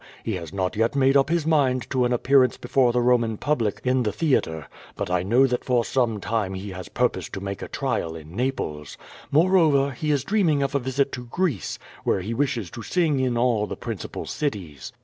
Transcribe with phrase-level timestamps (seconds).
[0.23, 3.37] He has not yet made up his mind to an appearance before the Ro man
[3.37, 7.39] public in the theatre, but I know that for some time he has purposed to
[7.39, 8.97] make a trial in Naples.
[9.29, 13.37] Moreover, he is dreaming of a visit to Greece, where he wishes to sing in
[13.37, 14.91] all the principal cities.